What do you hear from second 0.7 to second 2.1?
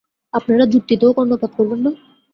যুক্তিতেও কর্ণপাত করবেন না?